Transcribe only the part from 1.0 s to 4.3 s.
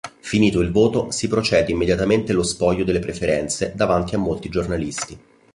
si procede immediatamente lo spoglio delle preferenze davanti a